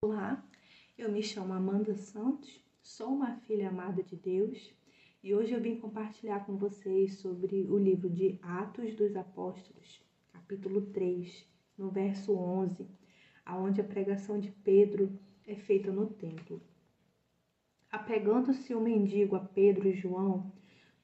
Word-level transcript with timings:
Olá, 0.00 0.48
eu 0.96 1.10
me 1.10 1.20
chamo 1.20 1.52
Amanda 1.52 1.92
Santos, 1.96 2.64
sou 2.80 3.08
uma 3.08 3.34
filha 3.38 3.68
amada 3.68 4.00
de 4.00 4.14
Deus 4.14 4.72
e 5.24 5.34
hoje 5.34 5.52
eu 5.52 5.60
vim 5.60 5.74
compartilhar 5.74 6.46
com 6.46 6.56
vocês 6.56 7.18
sobre 7.18 7.66
o 7.68 7.76
livro 7.76 8.08
de 8.08 8.38
Atos 8.40 8.94
dos 8.94 9.16
Apóstolos, 9.16 10.00
capítulo 10.32 10.82
3, 10.92 11.44
no 11.76 11.90
verso 11.90 12.32
11, 12.32 12.86
aonde 13.44 13.80
a 13.80 13.84
pregação 13.84 14.38
de 14.38 14.52
Pedro 14.62 15.18
é 15.44 15.56
feita 15.56 15.90
no 15.90 16.06
templo. 16.06 16.62
Apegando-se 17.90 18.72
o 18.76 18.80
mendigo 18.80 19.34
a 19.34 19.40
Pedro 19.40 19.88
e 19.88 19.94
João, 19.94 20.52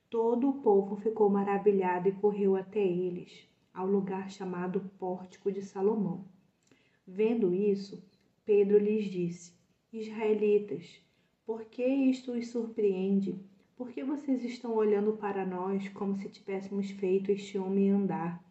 todo 0.09 0.49
o 0.49 0.63
povo 0.63 0.95
ficou 0.95 1.29
maravilhado 1.29 2.09
e 2.09 2.13
correu 2.13 2.55
até 2.55 2.87
eles, 2.87 3.45
ao 3.73 3.89
lugar 3.89 4.31
chamado 4.31 4.89
Pórtico 5.01 5.51
de 5.51 5.63
Salomão. 5.63 6.29
Vendo 7.05 7.53
isso, 7.53 8.01
Pedro 8.47 8.77
lhes 8.77 9.07
disse: 9.07 9.55
Israelitas, 9.91 11.01
por 11.47 11.65
que 11.65 11.83
isto 11.83 12.33
os 12.33 12.49
surpreende? 12.49 13.41
Por 13.75 13.91
que 13.91 14.05
vocês 14.05 14.45
estão 14.45 14.75
olhando 14.75 15.15
para 15.15 15.47
nós 15.47 15.89
como 15.89 16.15
se 16.19 16.29
tivéssemos 16.29 16.91
feito 16.91 17.33
este 17.33 17.57
homem 17.57 17.91
andar? 17.91 18.45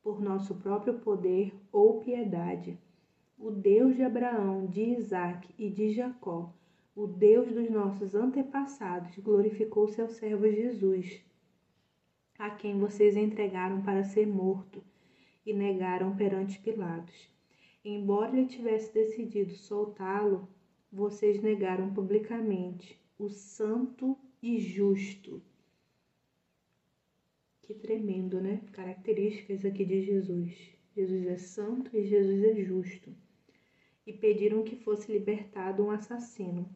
Por 0.00 0.20
nosso 0.20 0.54
próprio 0.54 1.00
poder 1.00 1.52
ou 1.72 1.98
piedade? 1.98 2.78
O 3.36 3.50
Deus 3.50 3.96
de 3.96 4.04
Abraão, 4.04 4.64
de 4.64 4.82
Isaque 4.82 5.52
e 5.58 5.68
de 5.70 5.90
Jacó, 5.90 6.54
o 6.94 7.08
Deus 7.08 7.52
dos 7.52 7.68
nossos 7.68 8.14
antepassados, 8.14 9.18
glorificou 9.18 9.88
seu 9.88 10.08
servo 10.08 10.48
Jesus, 10.48 11.20
a 12.38 12.48
quem 12.50 12.78
vocês 12.78 13.16
entregaram 13.16 13.82
para 13.82 14.04
ser 14.04 14.24
morto 14.24 14.84
e 15.44 15.52
negaram 15.52 16.14
perante 16.14 16.60
Pilatos 16.60 17.35
Embora 17.88 18.36
ele 18.36 18.48
tivesse 18.48 18.92
decidido 18.92 19.52
soltá-lo, 19.52 20.48
vocês 20.90 21.40
negaram 21.40 21.94
publicamente 21.94 23.00
o 23.16 23.28
santo 23.28 24.18
e 24.42 24.58
justo. 24.58 25.40
Que 27.62 27.72
tremendo, 27.74 28.40
né? 28.40 28.60
Características 28.72 29.64
aqui 29.64 29.84
de 29.84 30.02
Jesus. 30.02 30.52
Jesus 30.96 31.26
é 31.28 31.36
santo 31.36 31.96
e 31.96 32.04
Jesus 32.04 32.42
é 32.42 32.54
justo. 32.56 33.14
E 34.04 34.12
pediram 34.12 34.64
que 34.64 34.74
fosse 34.74 35.12
libertado 35.12 35.84
um 35.84 35.92
assassino. 35.92 36.68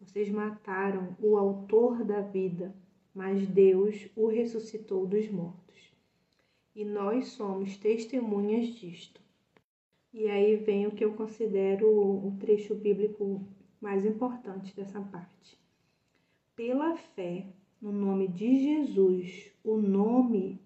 Vocês 0.00 0.30
mataram 0.30 1.14
o 1.20 1.36
autor 1.36 2.02
da 2.06 2.22
vida, 2.22 2.74
mas 3.14 3.46
Deus 3.46 4.08
o 4.16 4.28
ressuscitou 4.28 5.06
dos 5.06 5.28
mortos. 5.28 5.92
E 6.74 6.86
nós 6.86 7.26
somos 7.32 7.76
testemunhas 7.76 8.68
disto. 8.68 9.23
E 10.16 10.30
aí 10.30 10.54
vem 10.54 10.86
o 10.86 10.92
que 10.92 11.04
eu 11.04 11.12
considero 11.14 11.88
o 11.88 12.36
trecho 12.38 12.72
bíblico 12.72 13.44
mais 13.80 14.06
importante 14.06 14.72
dessa 14.76 15.00
parte. 15.00 15.58
Pela 16.54 16.94
fé 16.94 17.48
no 17.82 17.90
nome 17.90 18.28
de 18.28 18.62
Jesus, 18.62 19.50
o 19.64 19.76
nome, 19.76 20.60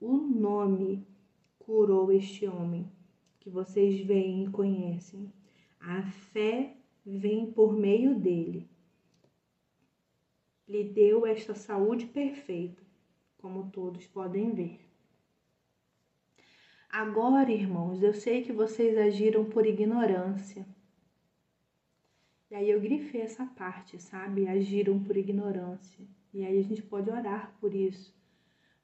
o 0.00 0.16
nome 0.18 1.04
curou 1.58 2.12
este 2.12 2.46
homem 2.46 2.88
que 3.40 3.50
vocês 3.50 4.00
veem 4.06 4.44
e 4.44 4.50
conhecem. 4.50 5.32
A 5.80 6.04
fé 6.04 6.76
vem 7.04 7.50
por 7.50 7.72
meio 7.72 8.14
dele. 8.14 8.70
Lhe 10.68 10.84
deu 10.84 11.26
esta 11.26 11.56
saúde 11.56 12.06
perfeita, 12.06 12.84
como 13.36 13.68
todos 13.72 14.06
podem 14.06 14.54
ver. 14.54 14.91
Agora, 16.92 17.50
irmãos, 17.50 18.02
eu 18.02 18.12
sei 18.12 18.42
que 18.42 18.52
vocês 18.52 18.98
agiram 18.98 19.46
por 19.46 19.64
ignorância. 19.64 20.66
E 22.50 22.54
aí 22.54 22.68
eu 22.68 22.78
grifei 22.82 23.22
essa 23.22 23.46
parte, 23.46 23.98
sabe? 23.98 24.46
Agiram 24.46 25.02
por 25.02 25.16
ignorância. 25.16 26.04
E 26.34 26.44
aí 26.44 26.58
a 26.58 26.62
gente 26.62 26.82
pode 26.82 27.08
orar 27.08 27.56
por 27.58 27.74
isso, 27.74 28.14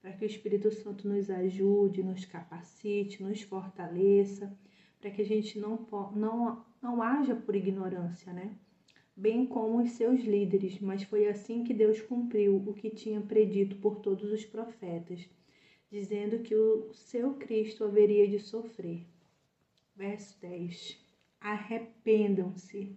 para 0.01 0.11
que 0.15 0.25
o 0.25 0.27
Espírito 0.27 0.71
Santo 0.71 1.07
nos 1.07 1.29
ajude, 1.29 2.03
nos 2.03 2.25
capacite, 2.25 3.23
nos 3.23 3.43
fortaleça, 3.43 4.51
para 4.99 5.11
que 5.11 5.21
a 5.21 5.27
gente 5.27 5.59
não, 5.59 5.87
não, 6.17 6.65
não 6.81 7.03
haja 7.03 7.35
por 7.35 7.55
ignorância, 7.55 8.33
né? 8.33 8.57
Bem 9.15 9.45
como 9.45 9.83
os 9.83 9.91
seus 9.91 10.23
líderes, 10.23 10.81
mas 10.81 11.03
foi 11.03 11.29
assim 11.29 11.63
que 11.63 11.75
Deus 11.75 12.01
cumpriu 12.01 12.57
o 12.57 12.73
que 12.73 12.89
tinha 12.89 13.21
predito 13.21 13.77
por 13.77 13.97
todos 13.97 14.33
os 14.33 14.47
profetas 14.47 15.29
dizendo 15.91 16.41
que 16.41 16.55
o 16.55 16.93
seu 16.93 17.35
Cristo 17.35 17.85
haveria 17.85 18.29
de 18.29 18.39
sofrer. 18.39 19.07
Verso 19.95 20.39
10: 20.41 20.99
Arrependam-se, 21.41 22.97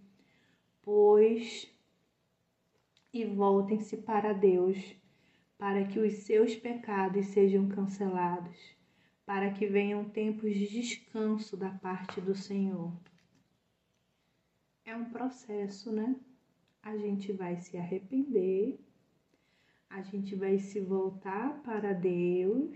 pois, 0.81 1.71
e 3.13 3.25
voltem-se 3.25 3.97
para 3.97 4.33
Deus, 4.33 4.77
para 5.57 5.85
que 5.87 5.99
os 5.99 6.13
seus 6.23 6.55
pecados 6.55 7.27
sejam 7.27 7.67
cancelados, 7.69 8.57
para 9.25 9.51
que 9.51 9.67
venham 9.67 10.09
tempos 10.09 10.53
de 10.53 10.67
descanso 10.67 11.55
da 11.55 11.69
parte 11.69 12.19
do 12.19 12.35
Senhor. 12.35 12.93
É 14.83 14.95
um 14.95 15.05
processo, 15.05 15.91
né? 15.91 16.15
A 16.81 16.97
gente 16.97 17.31
vai 17.31 17.55
se 17.57 17.77
arrepender 17.77 18.79
a 19.91 20.01
gente 20.01 20.35
vai 20.35 20.57
se 20.57 20.79
voltar 20.79 21.61
para 21.63 21.93
Deus, 21.93 22.71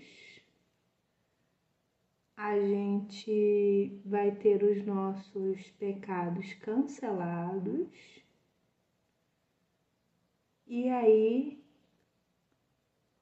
a 2.35 2.59
gente 2.59 4.01
vai 4.05 4.35
ter 4.35 4.61
os 4.63 4.85
nossos 4.85 5.69
pecados 5.71 6.53
cancelados, 6.55 7.87
e 10.67 10.89
aí, 10.89 11.63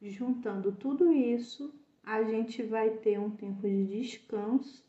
juntando 0.02 0.72
tudo 0.72 1.12
isso, 1.12 1.74
a 2.04 2.24
gente 2.24 2.64
vai 2.64 2.90
ter 2.98 3.20
um 3.20 3.30
tempo 3.30 3.62
de 3.62 3.86
descanso 3.86 4.84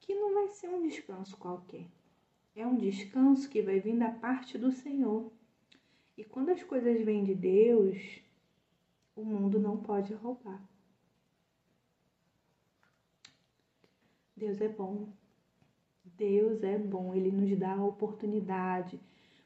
que 0.00 0.14
não 0.14 0.34
vai 0.34 0.48
ser 0.48 0.68
um 0.68 0.82
descanso 0.82 1.36
qualquer. 1.36 1.86
É 2.54 2.66
um 2.66 2.76
descanso 2.76 3.50
que 3.50 3.60
vai 3.60 3.80
vir 3.80 3.98
da 3.98 4.10
parte 4.10 4.56
do 4.56 4.72
Senhor. 4.72 5.30
E 6.16 6.24
quando 6.24 6.50
as 6.50 6.62
coisas 6.62 7.04
vêm 7.04 7.24
de 7.24 7.34
Deus, 7.34 7.98
o 9.14 9.22
mundo 9.22 9.60
não 9.60 9.76
pode 9.76 10.14
roubar. 10.14 10.62
Deus 14.34 14.60
é 14.60 14.68
bom. 14.68 15.12
Deus 16.04 16.62
é 16.62 16.78
bom. 16.78 17.14
Ele 17.14 17.30
nos 17.30 17.58
dá 17.58 17.74
a 17.74 17.84
oportunidade 17.84 18.98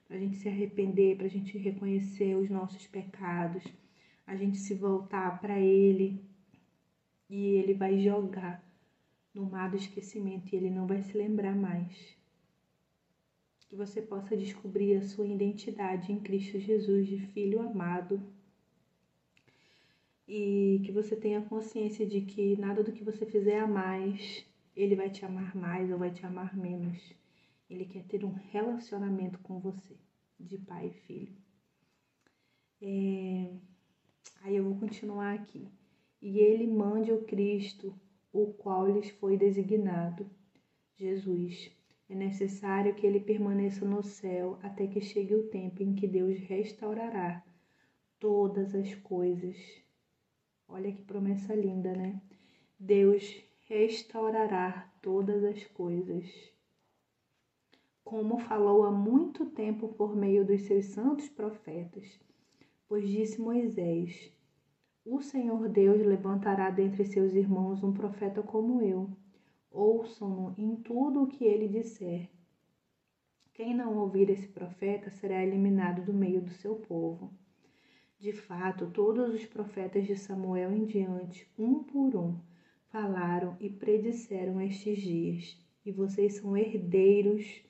para 0.07 0.17
a 0.17 0.21
gente 0.21 0.37
se 0.37 0.49
arrepender, 0.49 1.17
para 1.17 1.27
a 1.27 1.31
gente 1.31 1.57
reconhecer 1.59 2.37
os 2.37 2.51
nossos 2.51 2.87
pecados, 2.87 3.65
a 4.27 4.35
gente 4.35 4.59
se 4.59 4.75
voltar 4.75 5.41
para 5.41 5.59
Ele 5.59 6.21
e 7.29 7.55
Ele 7.55 7.75
vai 7.75 7.99
jogar 7.99 8.65
no 9.33 9.45
mar 9.49 9.71
do 9.71 9.77
esquecimento 9.77 10.53
e 10.53 10.57
Ele 10.57 10.71
não 10.71 10.87
vai 10.87 11.03
se 11.03 11.17
lembrar 11.17 11.55
mais 11.55 12.20
que 13.71 13.77
você 13.77 14.03
possa 14.03 14.37
descobrir 14.37 14.97
a 14.97 15.03
sua 15.03 15.25
identidade 15.25 16.11
em 16.11 16.19
Cristo 16.19 16.59
Jesus 16.59 17.07
de 17.07 17.21
filho 17.29 17.63
amado 17.63 18.21
e 20.27 20.83
que 20.85 20.91
você 20.91 21.15
tenha 21.15 21.41
consciência 21.43 22.05
de 22.05 22.21
que 22.23 22.57
nada 22.57 22.83
do 22.83 22.91
que 22.91 23.05
você 23.05 23.25
fizer 23.25 23.61
a 23.61 23.69
mais, 23.69 24.45
ele 24.75 24.97
vai 24.97 25.09
te 25.09 25.25
amar 25.25 25.55
mais 25.55 25.89
ou 25.89 25.99
vai 25.99 26.11
te 26.11 26.27
amar 26.27 26.57
menos. 26.57 27.15
Ele 27.69 27.85
quer 27.85 28.03
ter 28.07 28.25
um 28.25 28.33
relacionamento 28.33 29.39
com 29.39 29.61
você, 29.61 29.97
de 30.39 30.59
pai 30.59 30.89
e 30.89 31.07
filho. 31.07 31.37
É... 32.83 33.55
Aí 34.43 34.57
eu 34.57 34.65
vou 34.65 34.81
continuar 34.81 35.35
aqui. 35.35 35.69
E 36.21 36.41
ele 36.41 36.67
mande 36.67 37.13
o 37.13 37.23
Cristo, 37.23 37.95
o 38.33 38.53
qual 38.53 38.91
lhes 38.91 39.11
foi 39.11 39.37
designado, 39.37 40.29
Jesus 40.97 41.71
é 42.11 42.15
necessário 42.17 42.93
que 42.93 43.07
ele 43.07 43.21
permaneça 43.21 43.85
no 43.85 44.03
céu 44.03 44.59
até 44.65 44.85
que 44.85 45.01
chegue 45.01 45.33
o 45.33 45.47
tempo 45.47 45.81
em 45.81 45.95
que 45.95 46.09
Deus 46.09 46.37
restaurará 46.41 47.41
todas 48.19 48.75
as 48.75 48.93
coisas. 48.97 49.57
Olha 50.69 50.91
que 50.91 51.03
promessa 51.03 51.55
linda, 51.55 51.95
né? 51.95 52.21
Deus 52.77 53.41
restaurará 53.69 54.91
todas 55.01 55.45
as 55.45 55.65
coisas. 55.69 56.29
Como 58.03 58.41
falou 58.41 58.83
há 58.83 58.91
muito 58.91 59.47
tempo 59.47 59.87
por 59.91 60.17
meio 60.17 60.45
dos 60.45 60.63
seus 60.63 60.87
santos 60.87 61.29
profetas, 61.29 62.19
pois 62.89 63.09
disse 63.09 63.41
Moisés: 63.41 64.33
O 65.05 65.23
Senhor 65.23 65.69
Deus 65.69 66.05
levantará 66.05 66.71
dentre 66.71 67.05
seus 67.05 67.35
irmãos 67.35 67.85
um 67.85 67.93
profeta 67.93 68.43
como 68.43 68.83
eu 68.83 69.09
ouçam-no 69.71 70.55
em 70.59 70.77
tudo 70.77 71.23
o 71.23 71.27
que 71.27 71.45
ele 71.45 71.69
disser. 71.69 72.29
Quem 73.53 73.75
não 73.75 73.97
ouvir 73.99 74.31
esse 74.31 74.49
profeta 74.49 75.11
será 75.11 75.43
eliminado 75.43 76.05
do 76.05 76.13
meio 76.13 76.41
do 76.41 76.51
seu 76.51 76.77
povo. 76.77 77.33
De 78.19 78.33
fato, 78.33 78.91
todos 78.91 79.35
os 79.35 79.47
profetas 79.47 80.07
de 80.07 80.17
Samuel 80.17 80.73
em 80.73 80.85
diante, 80.85 81.51
um 81.59 81.83
por 81.83 82.17
um, 82.17 82.39
falaram 82.89 83.57
e 83.61 83.71
predisseram 83.71 84.61
estes 84.61 84.99
dias. 84.99 85.59
e 85.85 85.91
vocês 85.91 86.35
são 86.35 86.55
herdeiros 86.55 87.63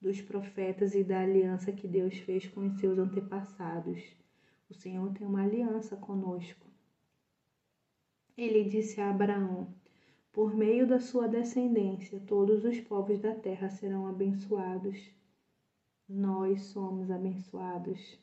dos 0.00 0.22
profetas 0.22 0.94
e 0.94 1.02
da 1.02 1.20
aliança 1.20 1.72
que 1.72 1.88
Deus 1.88 2.16
fez 2.18 2.46
com 2.46 2.66
os 2.66 2.78
seus 2.78 2.96
antepassados. 2.96 4.00
O 4.70 4.74
Senhor 4.74 5.12
tem 5.12 5.26
uma 5.26 5.42
aliança 5.42 5.96
conosco. 5.96 6.66
Ele 8.36 8.64
disse 8.64 9.00
a 9.00 9.10
Abraão: 9.10 9.74
Por 10.36 10.54
meio 10.54 10.86
da 10.86 11.00
sua 11.00 11.26
descendência, 11.26 12.20
todos 12.26 12.62
os 12.62 12.78
povos 12.78 13.18
da 13.18 13.34
terra 13.34 13.70
serão 13.70 14.06
abençoados. 14.06 15.10
Nós 16.06 16.60
somos 16.64 17.10
abençoados. 17.10 18.20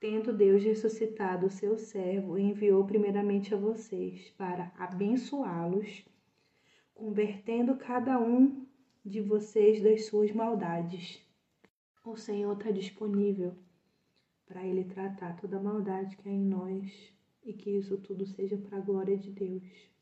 Tendo 0.00 0.32
Deus 0.32 0.64
ressuscitado 0.64 1.46
o 1.46 1.50
seu 1.50 1.78
servo, 1.78 2.36
enviou 2.36 2.84
primeiramente 2.84 3.54
a 3.54 3.56
vocês 3.56 4.30
para 4.30 4.72
abençoá-los, 4.76 6.04
convertendo 6.92 7.76
cada 7.76 8.18
um 8.18 8.66
de 9.04 9.20
vocês 9.20 9.80
das 9.80 10.06
suas 10.06 10.32
maldades. 10.32 11.22
O 12.04 12.16
Senhor 12.16 12.58
está 12.58 12.72
disponível 12.72 13.54
para 14.44 14.66
Ele 14.66 14.82
tratar 14.82 15.36
toda 15.36 15.56
a 15.58 15.62
maldade 15.62 16.16
que 16.16 16.28
há 16.28 16.32
em 16.32 16.44
nós 16.44 17.14
e 17.44 17.52
que 17.52 17.70
isso 17.70 17.96
tudo 17.98 18.26
seja 18.26 18.58
para 18.58 18.78
a 18.78 18.80
glória 18.80 19.16
de 19.16 19.30
Deus. 19.30 19.95